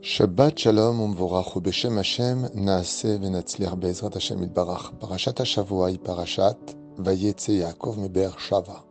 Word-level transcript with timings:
Shabbat 0.00 0.56
Shalom 0.56 1.00
Umvorach 1.00 1.60
Beshem 1.60 1.96
Hashem 1.96 2.48
Naase 2.54 3.18
Venatzliar 3.18 3.76
Bezrat 3.76 4.14
Hashem 4.14 4.46
Barach 4.46 4.92
Parashat 5.00 5.34
Hashavua 5.34 5.98
Parashat 5.98 6.56
Vayetze 6.98 7.58
Yaakov 7.58 7.98
Meber 7.98 8.30
Shava. 8.38 8.84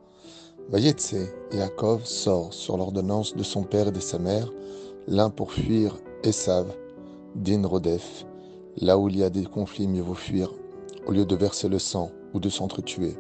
Vayetze 0.70 1.30
Yaakov 1.54 2.04
sort 2.04 2.54
sur 2.54 2.76
l'ordonnance 2.76 3.38
de 3.38 3.44
son 3.44 3.64
père 3.64 3.88
et 3.88 3.92
de 3.94 4.02
sa 4.02 4.20
mère, 4.20 4.52
l'un 5.08 5.30
pour 5.30 5.54
fuir 5.54 5.96
Esav, 6.24 6.76
Din 7.36 7.66
Rodef, 7.66 8.26
là 8.76 8.98
où 8.98 9.08
il 9.08 9.18
y 9.18 9.24
a 9.24 9.30
des 9.30 9.46
conflits, 9.46 9.88
mieux 9.88 10.02
vaut 10.02 10.14
fuir 10.14 10.52
au 11.06 11.14
lieu 11.14 11.26
de 11.26 11.36
verser 11.38 11.70
le 11.70 11.80
sang 11.80 12.12
ou 12.34 12.42
de 12.42 12.50
s'entretuer, 12.50 13.16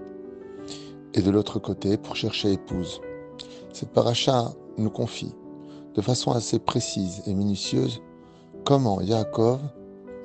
et 1.13 1.21
de 1.21 1.31
l'autre 1.31 1.57
côté 1.59 1.95
pour 1.95 2.17
chercher 2.17 2.51
épouse. 2.51 2.99
Cette 3.71 3.93
paracha 3.93 4.51
nous 4.77 4.89
confie 4.89 5.31
de 5.97 6.01
façon 6.03 6.31
assez 6.31 6.59
précise 6.59 7.23
et 7.25 7.33
minutieuse 7.33 8.01
comment 8.63 9.01
Yaakov 9.01 9.59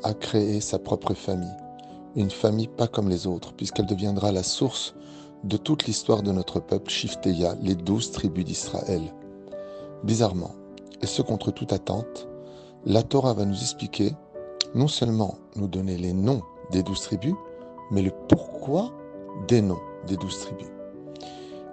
a 0.03 0.13
créé 0.13 0.61
sa 0.61 0.79
propre 0.79 1.15
famille. 1.15 1.57
Une 2.15 2.31
famille 2.31 2.69
pas 2.69 2.87
comme 2.87 3.09
les 3.09 3.27
autres, 3.27 3.55
puisqu'elle 3.55 3.87
deviendra 3.87 4.33
la 4.33 4.43
source 4.43 4.95
de 5.45 5.57
toute 5.57 5.87
l'histoire 5.87 6.23
de 6.23 6.31
notre 6.31 6.61
peuple 6.61 6.91
Shifteya, 6.91 7.57
les 7.63 7.75
douze 7.75 8.11
tribus 8.11 8.45
d'Israël. 8.45 9.01
Bizarrement, 10.05 10.51
et 11.01 11.07
ce 11.07 11.23
contre 11.23 11.51
toute 11.51 11.73
attente, 11.73 12.29
la 12.85 13.03
Torah 13.03 13.33
va 13.33 13.47
nous 13.47 13.59
expliquer, 13.59 14.13
non 14.75 14.89
seulement 14.89 15.39
nous 15.57 15.69
donner 15.69 15.97
les 15.97 16.13
noms 16.13 16.43
des 16.71 16.83
douze 16.83 17.01
tribus, 17.01 17.35
mais 17.91 18.03
le 18.03 18.13
pourquoi 18.29 18.93
des 19.49 19.63
noms 19.63 19.81
des 20.07 20.17
douze 20.17 20.39
tribus. 20.41 20.69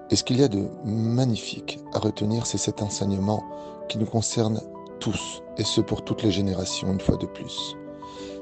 Et 0.10 0.16
ce 0.16 0.24
qu'il 0.24 0.40
y 0.40 0.44
a 0.44 0.48
de 0.48 0.68
magnifique 0.86 1.80
à 1.94 2.00
retenir, 2.00 2.46
c'est 2.46 2.58
cet 2.58 2.82
enseignement 2.82 3.44
qui 3.90 3.98
nous 3.98 4.06
concerne 4.06 4.62
tous, 5.00 5.42
et 5.58 5.64
ce 5.64 5.82
pour 5.82 6.06
toutes 6.06 6.24
les 6.24 6.32
générations, 6.32 6.92
une 6.92 7.02
fois 7.02 7.18
de 7.18 7.26
plus. 7.26 7.76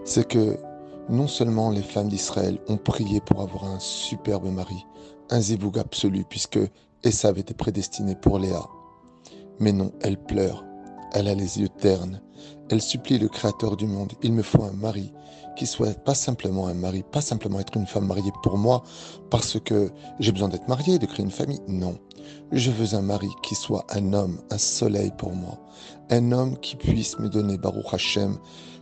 C'est 0.05 0.27
que 0.27 0.57
non 1.09 1.27
seulement 1.27 1.71
les 1.71 1.81
femmes 1.81 2.09
d'Israël 2.09 2.59
ont 2.67 2.77
prié 2.77 3.21
pour 3.21 3.41
avoir 3.41 3.63
un 3.63 3.79
superbe 3.79 4.51
mari, 4.51 4.85
un 5.29 5.41
zivoug 5.41 5.79
absolu, 5.79 6.26
puisque 6.29 6.59
Esav 7.04 7.37
était 7.37 7.54
prédestiné 7.54 8.15
pour 8.15 8.39
Léa, 8.39 8.65
mais 9.59 9.71
non, 9.71 9.91
elle 10.01 10.17
pleure, 10.17 10.63
elle 11.13 11.27
a 11.27 11.35
les 11.35 11.59
yeux 11.59 11.70
ternes, 11.70 12.21
elle 12.70 12.82
supplie 12.82 13.17
le 13.17 13.29
Créateur 13.29 13.77
du 13.77 13.87
monde, 13.87 14.13
il 14.21 14.34
me 14.34 14.43
faut 14.43 14.63
un 14.63 14.73
mari 14.73 15.13
qui 15.55 15.65
soit 15.65 15.93
pas 16.04 16.13
simplement 16.13 16.67
un 16.67 16.76
mari, 16.76 17.04
pas 17.04 17.21
simplement 17.21 17.59
être 17.59 17.76
une 17.76 17.87
femme 17.87 18.05
mariée 18.05 18.32
pour 18.43 18.57
moi, 18.57 18.84
parce 19.29 19.59
que 19.59 19.91
j'ai 20.20 20.32
besoin 20.32 20.49
d'être 20.49 20.67
mariée, 20.67 20.99
de 20.99 21.05
créer 21.05 21.26
une 21.26 21.32
famille, 21.32 21.61
non. 21.67 21.98
Je 22.51 22.71
veux 22.71 22.95
un 22.97 23.01
mari 23.01 23.29
qui 23.43 23.55
soit 23.55 23.85
un 23.89 24.13
homme, 24.13 24.39
un 24.51 24.57
soleil 24.57 25.11
pour 25.17 25.33
moi. 25.33 25.57
Un 26.09 26.31
homme 26.31 26.57
qui 26.59 26.75
puisse 26.75 27.20
me 27.20 27.29
donner, 27.29 27.57
Baruch 27.57 27.93
Hashem, 27.93 28.37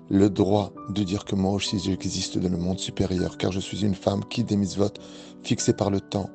le 0.09 0.29
droit 0.29 0.71
de 0.89 1.03
dire 1.03 1.25
que 1.25 1.35
moi 1.35 1.51
aussi 1.51 1.79
j'existe 1.79 2.37
dans 2.37 2.49
le 2.49 2.57
monde 2.57 2.79
supérieur, 2.79 3.37
car 3.37 3.51
je 3.51 3.59
suis 3.59 3.83
une 3.83 3.95
femme 3.95 4.23
qui, 4.25 4.43
des 4.43 4.55
votes 4.77 4.99
fixée 5.43 5.73
par 5.73 5.89
le 5.89 5.99
temps. 5.99 6.29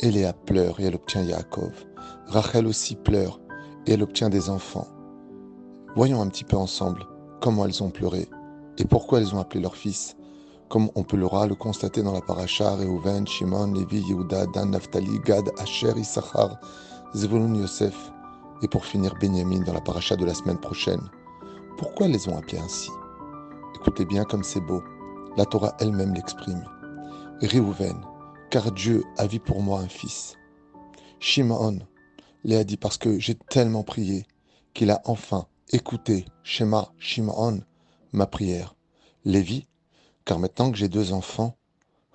Et 0.00 0.10
Léa 0.10 0.32
pleure 0.32 0.80
et 0.80 0.84
elle 0.84 0.94
obtient 0.94 1.22
Yaakov. 1.22 1.72
Rachel 2.26 2.66
aussi 2.66 2.96
pleure 2.96 3.40
et 3.86 3.92
elle 3.92 4.02
obtient 4.02 4.30
des 4.30 4.48
enfants. 4.48 4.88
Voyons 5.96 6.20
un 6.20 6.28
petit 6.28 6.44
peu 6.44 6.56
ensemble 6.56 7.06
comment 7.40 7.66
elles 7.66 7.82
ont 7.82 7.90
pleuré 7.90 8.28
et 8.78 8.84
pourquoi 8.84 9.20
elles 9.20 9.34
ont 9.34 9.38
appelé 9.38 9.60
leur 9.60 9.76
fils 9.76 10.16
comme 10.74 10.90
on 10.96 11.04
peut 11.04 11.16
le 11.16 11.54
constater 11.54 12.02
dans 12.02 12.10
la 12.10 12.20
paracha, 12.20 12.74
Reuven, 12.74 13.28
Shimon, 13.28 13.74
Levi, 13.74 14.00
Yehuda, 14.00 14.46
Dan, 14.46 14.72
Naphtali, 14.72 15.20
Gad, 15.20 15.48
Asher, 15.60 15.92
Issachar, 15.96 16.58
Zevulun, 17.14 17.54
Yosef, 17.54 18.10
et 18.60 18.66
pour 18.66 18.84
finir 18.84 19.14
Benjamin 19.20 19.60
dans 19.60 19.72
la 19.72 19.80
paracha 19.80 20.16
de 20.16 20.24
la 20.24 20.34
semaine 20.34 20.58
prochaine. 20.58 21.08
Pourquoi 21.78 22.08
les 22.08 22.28
ont 22.28 22.36
appelés 22.36 22.58
ainsi? 22.58 22.90
Écoutez 23.76 24.04
bien 24.04 24.24
comme 24.24 24.42
c'est 24.42 24.62
beau. 24.62 24.82
La 25.36 25.44
Torah 25.44 25.76
elle-même 25.78 26.12
l'exprime. 26.12 26.64
Reuven, 27.40 28.04
car 28.50 28.72
Dieu 28.72 29.04
a 29.16 29.28
vu 29.28 29.38
pour 29.38 29.62
moi 29.62 29.78
un 29.78 29.88
fils. 29.88 30.34
Shimon, 31.20 31.78
Léa 32.42 32.64
dit 32.64 32.78
parce 32.78 32.98
que 32.98 33.20
j'ai 33.20 33.36
tellement 33.36 33.84
prié 33.84 34.26
qu'il 34.72 34.90
a 34.90 35.00
enfin 35.04 35.46
écouté 35.70 36.24
Shema 36.42 36.88
Shimon, 36.98 37.60
ma 38.10 38.26
prière. 38.26 38.74
Lévi, 39.24 39.68
car 40.24 40.38
maintenant 40.38 40.70
que 40.70 40.76
j'ai 40.76 40.88
deux 40.88 41.12
enfants, 41.12 41.56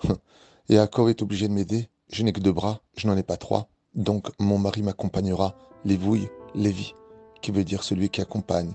et 0.69 0.75
Yaakov 0.75 1.09
est 1.09 1.21
obligé 1.21 1.47
de 1.47 1.53
m'aider, 1.53 1.89
je 2.11 2.23
n'ai 2.23 2.33
que 2.33 2.39
deux 2.39 2.51
bras, 2.51 2.81
je 2.95 3.07
n'en 3.07 3.17
ai 3.17 3.23
pas 3.23 3.37
trois, 3.37 3.69
donc 3.95 4.29
mon 4.39 4.57
mari 4.57 4.81
m'accompagnera, 4.81 5.55
Lévouille, 5.85 6.29
Lévi, 6.55 6.93
qui 7.41 7.51
veut 7.51 7.63
dire 7.63 7.83
celui 7.83 8.09
qui 8.09 8.21
accompagne. 8.21 8.73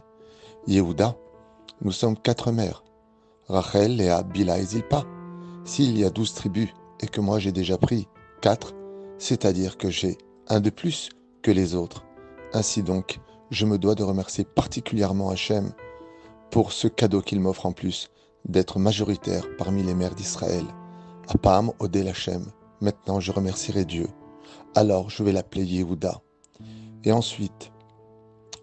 Yehuda, 0.67 1.17
nous 1.83 1.93
sommes 1.93 2.17
quatre 2.17 2.53
mères, 2.53 2.84
Rachel, 3.49 3.97
Léa, 3.97 4.23
Bila 4.23 4.59
et 4.59 4.65
Zilpa. 4.65 5.05
S'il 5.65 5.99
y 5.99 6.05
a 6.05 6.11
douze 6.11 6.34
tribus 6.34 6.69
et 7.00 7.06
que 7.06 7.21
moi 7.21 7.39
j'ai 7.39 7.53
déjà 7.53 7.78
pris 7.78 8.09
quatre, 8.41 8.75
c'est-à-dire 9.19 9.77
que 9.77 9.91
j'ai 9.91 10.19
un 10.49 10.61
de 10.61 10.71
plus 10.71 11.11
que 11.43 11.50
les 11.50 11.75
autres. 11.75 12.05
Ainsi 12.53 12.83
donc, 12.83 13.19
je 13.50 13.67
me 13.67 13.78
dois 13.78 13.94
de 13.94 14.03
remercier 14.03 14.44
particulièrement 14.44 15.31
Hachem 15.31 15.73
pour 16.50 16.73
ce 16.73 16.89
cadeau 16.89 17.21
qu'il 17.21 17.41
m'offre 17.41 17.67
en 17.67 17.73
plus, 17.73 18.11
d'être 18.44 18.78
majoritaire 18.78 19.44
parmi 19.59 19.82
les 19.82 19.94
mères 19.94 20.15
d'Israël. 20.15 20.65
Apam 21.28 21.72
Odel 21.78 22.09
Hashem. 22.09 22.44
Maintenant, 22.81 23.21
je 23.21 23.32
remercierai 23.32 23.84
Dieu. 23.84 24.09
Alors, 24.75 25.10
je 25.10 25.22
vais 25.22 25.32
l'appeler 25.32 25.65
Yehuda. 25.65 26.21
Et 27.05 27.12
ensuite, 27.12 27.72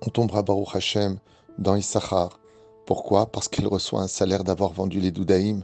on 0.06 0.10
tombera 0.10 0.44
Baruch 0.44 0.76
Hashem 0.76 1.18
dans 1.58 1.76
Issachar. 1.76 2.40
Pourquoi? 2.86 3.32
Parce 3.32 3.48
qu'elle 3.48 3.68
reçoit 3.68 4.02
un 4.02 4.08
salaire 4.08 4.44
d'avoir 4.44 4.74
vendu 4.74 5.00
les 5.00 5.12
Doudaïm. 5.12 5.64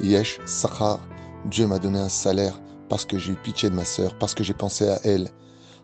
Yesh 0.00 0.40
Sachar. 0.44 1.00
Dieu 1.46 1.66
m'a 1.66 1.78
donné 1.78 1.98
un 1.98 2.08
salaire 2.08 2.60
parce 2.88 3.04
que 3.04 3.18
j'ai 3.18 3.32
eu 3.32 3.36
pitié 3.36 3.70
de 3.70 3.74
ma 3.74 3.84
sœur, 3.84 4.16
parce 4.18 4.34
que 4.34 4.44
j'ai 4.44 4.54
pensé 4.54 4.88
à 4.88 5.00
elle. 5.04 5.28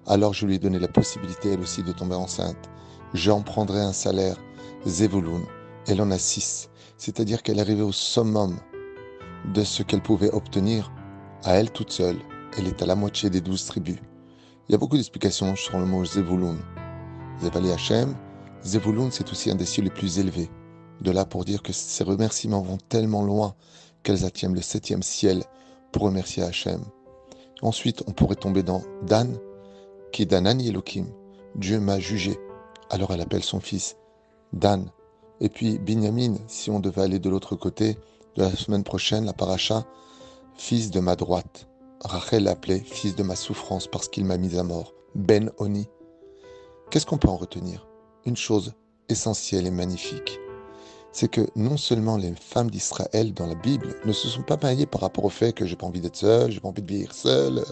Alors 0.07 0.35
je 0.35 0.47
lui 0.47 0.57
ai 0.57 0.59
donné 0.59 0.79
la 0.79 0.89
possibilité, 0.89 1.53
elle 1.53 1.61
aussi, 1.61 1.83
de 1.83 1.93
tomber 1.93 2.15
enceinte. 2.15 2.71
J'en 3.15 3.43
prendrai 3.43 3.81
un 3.81 3.93
salaire. 3.93 4.37
Zevulun. 4.87 5.43
Elle 5.87 6.01
en 6.01 6.11
a 6.11 6.19
six 6.19 6.69
c'est-à-dire 7.03 7.43
qu'elle 7.43 7.59
arrivait 7.59 7.83
au 7.83 7.91
summum 7.91 8.61
de 9.53 9.65
ce 9.65 9.83
qu'elle 9.83 10.03
pouvait 10.03 10.31
obtenir 10.31 10.93
à 11.43 11.55
elle 11.55 11.73
toute 11.73 11.91
seule. 11.91 12.19
Elle 12.57 12.69
est 12.69 12.81
à 12.81 12.87
la 12.87 12.95
moitié 12.95 13.29
des 13.29 13.41
douze 13.41 13.67
tribus. 13.67 13.99
Il 14.69 14.73
y 14.73 14.75
a 14.77 14.79
beaucoup 14.79 14.97
d'explications 14.97 15.57
sur 15.57 15.81
le 15.81 15.85
mot 15.85 16.05
Zevulun. 16.05 16.59
Zevali 17.41 17.73
Hashem, 17.73 18.15
Zevulun, 18.63 19.11
c'est 19.11 19.29
aussi 19.33 19.51
un 19.51 19.57
des 19.57 19.65
cieux 19.65 19.83
les 19.83 19.91
plus 19.91 20.21
élevés. 20.21 20.49
De 21.01 21.11
là 21.11 21.25
pour 21.25 21.45
dire 21.45 21.65
que 21.65 21.73
ces 21.73 22.05
remerciements 22.05 22.63
vont 22.63 22.79
tellement 22.89 23.25
loin 23.25 23.57
qu'elles 24.05 24.25
atteignent 24.25 24.55
le 24.55 24.63
septième 24.63 25.03
ciel 25.03 25.43
pour 25.91 26.03
remercier 26.03 26.45
Hachem. 26.45 26.85
Ensuite, 27.63 28.05
on 28.07 28.13
pourrait 28.13 28.37
tomber 28.37 28.63
dans 28.63 28.85
Dan, 29.09 29.37
qui 30.13 30.23
est 30.23 30.27
Danani 30.27 30.69
Elohim. 30.69 31.07
Dieu 31.57 31.81
m'a 31.81 31.99
jugé. 31.99 32.39
Alors 32.91 33.13
elle 33.13 33.23
appelle 33.23 33.43
son 33.43 33.59
fils 33.59 33.97
Dan, 34.53 34.89
et 35.43 35.49
puis 35.49 35.79
Binyamin, 35.79 36.37
si 36.47 36.71
on 36.71 36.79
devait 36.79 37.03
aller 37.03 37.19
de 37.19 37.29
l'autre 37.29 37.57
côté, 37.57 37.99
de 38.37 38.43
la 38.43 38.55
semaine 38.55 38.85
prochaine, 38.85 39.27
la 39.27 39.33
paracha, 39.33 39.85
fils 40.57 40.93
de 40.93 41.01
ma 41.01 41.17
droite. 41.17 41.67
Rachel 42.05 42.45
l'appelait 42.45 42.79
fils 42.79 43.17
de 43.17 43.25
ma 43.25 43.35
souffrance 43.35 43.89
parce 43.89 44.09
qu'il 44.09 44.25
m'a 44.25 44.39
mis 44.39 44.57
à 44.57 44.63
mort. 44.63 44.95
Ben 45.17 45.51
Oni. 45.59 45.89
Qu'est-ce 46.91 47.07
qu'on 47.07 47.19
peut 47.19 47.29
en 47.29 47.37
retenir? 47.37 47.89
Une 48.25 48.37
chose 48.37 48.73
essentielle 49.09 49.67
et 49.67 49.73
magnifique. 49.73 50.39
C'est 51.11 51.29
que 51.29 51.47
non 51.57 51.77
seulement 51.77 52.17
les 52.17 52.35
femmes 52.37 52.71
d'Israël 52.71 53.35
dans 53.35 53.49
la 53.49 53.57
Bible 53.57 53.97
ne 54.05 54.13
se 54.13 54.29
sont 54.29 54.43
pas 54.43 54.57
mariées 54.63 54.87
par 54.87 55.01
rapport 55.01 55.25
au 55.25 55.29
fait 55.29 55.53
que 55.53 55.67
j'ai 55.67 55.77
pas 55.77 55.87
envie 55.87 56.01
d'être 56.01 56.17
seule, 56.17 56.53
j'ai 56.53 56.61
pas 56.61 56.69
envie 56.69 56.83
de 56.83 56.93
vivre 56.93 57.13
seule. 57.13 57.65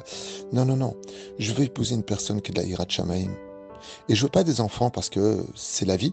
Non, 0.53 0.65
non, 0.65 0.77
non. 0.77 0.97
Je 1.39 1.53
veux 1.53 1.65
épouser 1.65 1.95
une 1.95 2.03
personne 2.03 2.43
qui 2.43 2.51
est 2.51 2.55
de 2.55 2.61
la 2.61 2.67
Hirat. 2.67 2.87
Et 4.09 4.15
je 4.15 4.23
veux 4.23 4.29
pas 4.29 4.43
des 4.43 4.61
enfants 4.61 4.91
parce 4.91 5.09
que 5.09 5.45
c'est 5.55 5.87
la 5.87 5.97
vie, 5.97 6.13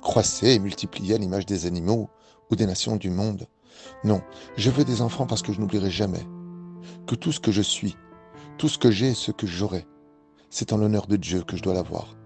croissez 0.00 0.54
et 0.54 0.58
multipliez 0.58 1.14
à 1.14 1.18
l'image 1.18 1.46
des 1.46 1.66
animaux 1.66 2.08
ou 2.50 2.56
des 2.56 2.66
nations 2.66 2.96
du 2.96 3.10
monde. 3.10 3.46
Non, 4.04 4.22
je 4.56 4.70
veux 4.70 4.84
des 4.84 5.02
enfants 5.02 5.26
parce 5.26 5.42
que 5.42 5.52
je 5.52 5.60
n'oublierai 5.60 5.90
jamais 5.90 6.26
que 7.06 7.14
tout 7.14 7.32
ce 7.32 7.40
que 7.40 7.52
je 7.52 7.62
suis, 7.62 7.96
tout 8.58 8.68
ce 8.68 8.78
que 8.78 8.90
j'ai 8.90 9.08
et 9.08 9.14
ce 9.14 9.32
que 9.32 9.46
j'aurai, 9.46 9.86
c'est 10.50 10.72
en 10.72 10.78
l'honneur 10.78 11.06
de 11.06 11.16
Dieu 11.16 11.42
que 11.42 11.56
je 11.56 11.62
dois 11.62 11.74
l'avoir. 11.74 12.16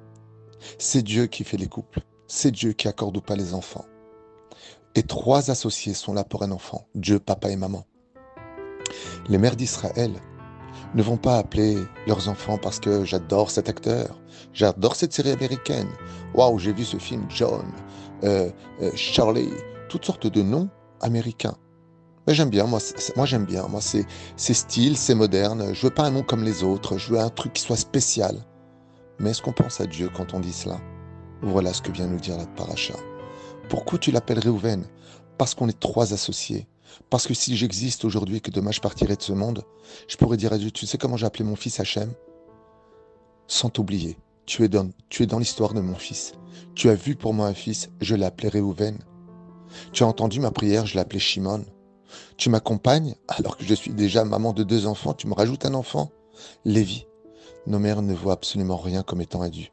C'est 0.78 1.02
Dieu 1.02 1.26
qui 1.26 1.44
fait 1.44 1.56
les 1.56 1.66
couples, 1.68 2.00
c'est 2.26 2.50
Dieu 2.50 2.72
qui 2.72 2.88
accorde 2.88 3.16
ou 3.16 3.20
pas 3.20 3.36
les 3.36 3.54
enfants. 3.54 3.84
Et 4.94 5.02
trois 5.02 5.50
associés 5.50 5.94
sont 5.94 6.12
là 6.12 6.24
pour 6.24 6.42
un 6.42 6.50
enfant, 6.50 6.86
Dieu, 6.94 7.18
papa 7.18 7.50
et 7.50 7.56
maman. 7.56 7.86
Les 9.28 9.38
mères 9.38 9.56
d'Israël 9.56 10.12
ne 10.94 11.02
vont 11.02 11.16
pas 11.16 11.38
appeler 11.38 11.76
leurs 12.06 12.28
enfants 12.28 12.58
parce 12.58 12.78
que 12.78 13.04
j'adore 13.04 13.50
cet 13.50 13.68
acteur, 13.68 14.20
j'adore 14.52 14.96
cette 14.96 15.12
série 15.12 15.30
américaine, 15.30 15.88
waouh, 16.34 16.58
j'ai 16.58 16.72
vu 16.72 16.84
ce 16.84 16.98
film 16.98 17.24
John, 17.28 17.64
euh, 18.24 18.50
euh, 18.82 18.90
Charlie, 18.94 19.50
toutes 19.88 20.04
sortes 20.04 20.26
de 20.26 20.42
noms 20.42 20.68
américains. 21.00 21.56
Mais 22.26 22.34
j'aime 22.34 22.50
bien, 22.50 22.66
moi, 22.66 22.78
moi 23.16 23.26
j'aime 23.26 23.46
bien, 23.46 23.66
moi 23.68 23.80
c'est, 23.80 24.06
c'est 24.36 24.54
style, 24.54 24.96
c'est 24.96 25.14
moderne, 25.14 25.74
je 25.74 25.86
veux 25.86 25.94
pas 25.94 26.04
un 26.04 26.10
nom 26.10 26.22
comme 26.22 26.44
les 26.44 26.62
autres, 26.62 26.98
je 26.98 27.12
veux 27.12 27.18
un 27.18 27.30
truc 27.30 27.52
qui 27.54 27.62
soit 27.62 27.76
spécial. 27.76 28.36
Mais 29.18 29.30
est-ce 29.30 29.42
qu'on 29.42 29.52
pense 29.52 29.80
à 29.80 29.86
Dieu 29.86 30.08
quand 30.14 30.34
on 30.34 30.40
dit 30.40 30.52
cela? 30.52 30.80
Voilà 31.42 31.72
ce 31.72 31.82
que 31.82 31.90
vient 31.90 32.06
nous 32.06 32.20
dire 32.20 32.36
la 32.36 32.46
paracha. 32.46 32.94
Pourquoi 33.68 33.98
tu 33.98 34.10
l'appelles 34.12 34.38
Réhouven 34.38 34.84
Parce 35.38 35.54
qu'on 35.54 35.68
est 35.68 35.78
trois 35.78 36.12
associés. 36.12 36.68
Parce 37.10 37.26
que 37.26 37.34
si 37.34 37.56
j'existe 37.56 38.04
aujourd'hui 38.04 38.40
que 38.40 38.50
demain 38.50 38.70
je 38.70 38.80
partirai 38.80 39.16
de 39.16 39.22
ce 39.22 39.32
monde, 39.32 39.64
je 40.08 40.16
pourrais 40.16 40.36
dire 40.36 40.52
à 40.52 40.58
Dieu, 40.58 40.70
tu 40.70 40.86
sais 40.86 40.98
comment 40.98 41.16
j'ai 41.16 41.26
appelé 41.26 41.44
mon 41.44 41.56
fils 41.56 41.80
Hachem? 41.80 42.12
Sans 43.46 43.68
t'oublier, 43.68 44.16
tu 44.46 44.64
es 44.64 44.68
dans, 44.68 44.88
dans 45.20 45.38
l'histoire 45.38 45.74
de 45.74 45.80
mon 45.80 45.94
fils. 45.94 46.32
Tu 46.74 46.88
as 46.88 46.94
vu 46.94 47.16
pour 47.16 47.34
moi 47.34 47.46
un 47.46 47.54
fils, 47.54 47.90
je 48.00 48.14
l'ai 48.14 48.24
appelé 48.24 48.48
Réhouven. 48.48 48.98
Tu 49.92 50.04
as 50.04 50.06
entendu 50.06 50.40
ma 50.40 50.50
prière, 50.50 50.86
je 50.86 50.94
l'ai 50.94 51.00
appelé 51.00 51.18
Shimon. 51.18 51.64
Tu 52.36 52.50
m'accompagnes 52.50 53.14
alors 53.28 53.56
que 53.56 53.64
je 53.64 53.74
suis 53.74 53.92
déjà 53.92 54.24
maman 54.24 54.52
de 54.52 54.64
deux 54.64 54.86
enfants, 54.86 55.14
tu 55.14 55.26
me 55.26 55.34
rajoutes 55.34 55.64
un 55.64 55.74
enfant 55.74 56.10
Lévi. 56.64 57.06
Nos 57.66 57.78
mères 57.78 58.02
ne 58.02 58.14
voient 58.14 58.32
absolument 58.32 58.76
rien 58.76 59.02
comme 59.02 59.20
étant 59.20 59.42
adieu. 59.42 59.68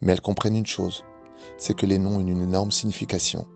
Mais 0.00 0.12
elles 0.12 0.20
comprennent 0.20 0.56
une 0.56 0.66
chose, 0.66 1.04
c'est 1.58 1.74
que 1.74 1.86
les 1.86 1.98
noms 1.98 2.16
ont 2.16 2.20
une 2.20 2.42
énorme 2.42 2.70
signification. 2.70 3.46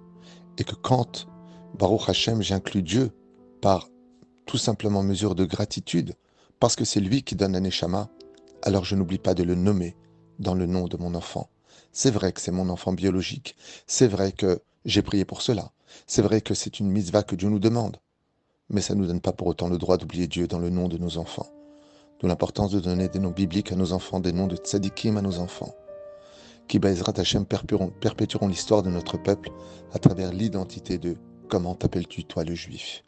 Et 0.58 0.64
que 0.64 0.74
quand, 0.74 1.26
Baruch 1.74 2.08
Hashem, 2.08 2.42
j'inclus 2.42 2.82
Dieu 2.82 3.10
par 3.60 3.88
tout 4.46 4.58
simplement 4.58 5.02
mesure 5.02 5.34
de 5.34 5.44
gratitude, 5.44 6.14
parce 6.58 6.76
que 6.76 6.84
c'est 6.84 7.00
lui 7.00 7.22
qui 7.22 7.36
donne 7.36 7.52
la 7.52 7.60
Neshama, 7.60 8.08
alors 8.62 8.84
je 8.84 8.96
n'oublie 8.96 9.18
pas 9.18 9.34
de 9.34 9.42
le 9.42 9.54
nommer 9.54 9.96
dans 10.38 10.54
le 10.54 10.66
nom 10.66 10.88
de 10.88 10.96
mon 10.96 11.14
enfant. 11.14 11.48
C'est 11.92 12.10
vrai 12.10 12.32
que 12.32 12.40
c'est 12.40 12.50
mon 12.50 12.68
enfant 12.68 12.92
biologique, 12.92 13.56
c'est 13.86 14.08
vrai 14.08 14.32
que 14.32 14.60
j'ai 14.84 15.02
prié 15.02 15.24
pour 15.24 15.42
cela, 15.42 15.72
c'est 16.06 16.22
vrai 16.22 16.40
que 16.40 16.54
c'est 16.54 16.80
une 16.80 16.90
mitzvah 16.90 17.22
que 17.22 17.36
Dieu 17.36 17.48
nous 17.48 17.58
demande, 17.58 17.98
mais 18.68 18.80
ça 18.80 18.94
ne 18.94 19.00
nous 19.00 19.06
donne 19.06 19.20
pas 19.20 19.32
pour 19.32 19.46
autant 19.46 19.68
le 19.68 19.78
droit 19.78 19.96
d'oublier 19.96 20.26
Dieu 20.26 20.46
dans 20.46 20.58
le 20.58 20.70
nom 20.70 20.88
de 20.88 20.98
nos 20.98 21.18
enfants. 21.18 21.48
D'où 22.18 22.26
l'importance 22.26 22.72
de 22.72 22.80
donner 22.80 23.08
des 23.08 23.18
noms 23.18 23.30
bibliques 23.30 23.72
à 23.72 23.76
nos 23.76 23.92
enfants, 23.92 24.20
des 24.20 24.32
noms 24.32 24.46
de 24.46 24.56
tzadikim 24.56 25.16
à 25.16 25.22
nos 25.22 25.38
enfants 25.38 25.74
qui 26.70 26.78
Bezrat 26.78 27.14
Hashem 27.18 27.46
perpétueront 27.46 28.46
l'histoire 28.46 28.84
de 28.84 28.90
notre 28.90 29.20
peuple 29.20 29.50
à 29.92 29.98
travers 29.98 30.32
l'identité 30.32 30.98
de 30.98 31.16
Comment 31.50 31.74
t'appelles-tu 31.74 32.22
toi 32.22 32.44
le 32.44 32.54
juif? 32.54 33.02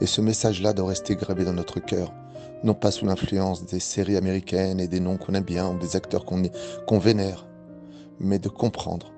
Et 0.00 0.06
ce 0.06 0.20
message-là 0.20 0.74
doit 0.74 0.90
rester 0.90 1.16
gravé 1.16 1.44
dans 1.44 1.52
notre 1.52 1.80
cœur, 1.80 2.14
non 2.62 2.72
pas 2.72 2.92
sous 2.92 3.04
l'influence 3.04 3.66
des 3.66 3.80
séries 3.80 4.16
américaines 4.16 4.78
et 4.78 4.86
des 4.86 5.00
noms 5.00 5.16
qu'on 5.16 5.34
aime 5.34 5.42
bien 5.42 5.68
ou 5.68 5.78
des 5.78 5.96
acteurs 5.96 6.24
qu'on 6.24 6.98
vénère, 7.00 7.48
mais 8.20 8.38
de 8.38 8.48
comprendre 8.48 9.12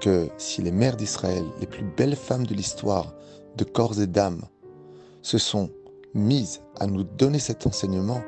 que 0.00 0.30
si 0.38 0.62
les 0.62 0.70
mères 0.70 0.96
d'Israël, 0.96 1.44
les 1.60 1.66
plus 1.66 1.84
belles 1.84 2.16
femmes 2.16 2.46
de 2.46 2.54
l'histoire, 2.54 3.12
de 3.58 3.64
corps 3.64 4.00
et 4.00 4.06
d'âme, 4.06 4.40
se 5.20 5.36
sont 5.36 5.68
mises 6.14 6.62
à 6.80 6.86
nous 6.86 7.04
donner 7.04 7.38
cet 7.38 7.66
enseignement, 7.66 8.22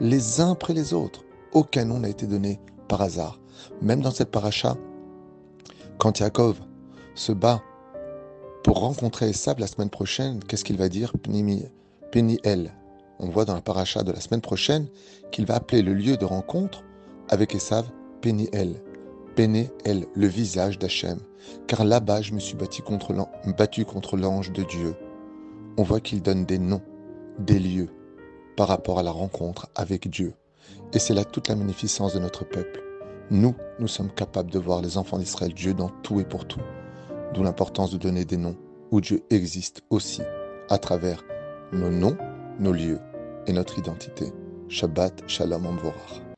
les 0.00 0.40
uns 0.40 0.52
après 0.52 0.74
les 0.74 0.94
autres, 0.94 1.24
aucun 1.52 1.86
nom 1.86 1.98
n'a 1.98 2.08
été 2.08 2.28
donné 2.28 2.60
par 2.86 3.02
hasard. 3.02 3.40
Même 3.82 4.00
dans 4.00 4.12
cette 4.12 4.30
paracha, 4.30 4.76
quand 5.98 6.20
Yaakov 6.20 6.60
se 7.16 7.32
bat 7.32 7.60
pour 8.64 8.80
rencontrer 8.80 9.28
Esav 9.28 9.60
la 9.60 9.66
semaine 9.66 9.90
prochaine, 9.90 10.42
qu'est-ce 10.42 10.64
qu'il 10.64 10.78
va 10.78 10.88
dire 10.88 11.12
Peniel. 12.10 12.72
On 13.20 13.28
voit 13.28 13.44
dans 13.44 13.54
la 13.54 13.60
paracha 13.60 14.02
de 14.02 14.10
la 14.10 14.20
semaine 14.20 14.40
prochaine 14.40 14.88
qu'il 15.30 15.44
va 15.44 15.56
appeler 15.56 15.82
le 15.82 15.92
lieu 15.92 16.16
de 16.16 16.24
rencontre 16.24 16.82
avec 17.28 17.54
Esav 17.54 17.84
Peniel. 18.22 18.82
Peniel, 19.36 19.68
le 20.14 20.26
visage 20.26 20.78
d'Hachem. 20.78 21.18
Car 21.66 21.84
là-bas, 21.84 22.22
je 22.22 22.32
me 22.32 22.40
suis 22.40 22.56
battu 22.56 22.80
contre 22.80 23.12
l'ange 24.16 24.50
de 24.50 24.62
Dieu. 24.62 24.96
On 25.76 25.82
voit 25.82 26.00
qu'il 26.00 26.22
donne 26.22 26.46
des 26.46 26.58
noms, 26.58 26.82
des 27.38 27.58
lieux, 27.58 27.90
par 28.56 28.68
rapport 28.68 28.98
à 28.98 29.02
la 29.02 29.10
rencontre 29.10 29.68
avec 29.74 30.08
Dieu. 30.08 30.32
Et 30.94 30.98
c'est 30.98 31.12
là 31.12 31.24
toute 31.24 31.48
la 31.48 31.56
magnificence 31.56 32.14
de 32.14 32.18
notre 32.18 32.44
peuple. 32.44 32.82
Nous, 33.30 33.54
nous 33.78 33.88
sommes 33.88 34.10
capables 34.10 34.50
de 34.50 34.58
voir 34.58 34.80
les 34.80 34.96
enfants 34.96 35.18
d'Israël, 35.18 35.52
Dieu 35.52 35.74
dans 35.74 35.90
tout 36.02 36.18
et 36.18 36.24
pour 36.24 36.46
tout. 36.46 36.60
D'où 37.34 37.42
l'importance 37.42 37.90
de 37.90 37.98
donner 37.98 38.24
des 38.24 38.36
noms 38.36 38.56
où 38.92 39.00
Dieu 39.00 39.24
existe 39.28 39.82
aussi 39.90 40.22
à 40.70 40.78
travers 40.78 41.24
nos 41.72 41.90
noms, 41.90 42.16
nos 42.60 42.72
lieux 42.72 43.00
et 43.48 43.52
notre 43.52 43.78
identité. 43.78 44.32
Shabbat 44.68 45.24
Shalom 45.26 45.66
Amvorach. 45.66 46.33